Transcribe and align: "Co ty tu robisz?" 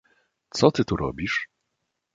"Co 0.49 0.71
ty 0.71 0.85
tu 0.85 0.95
robisz?" 0.95 1.47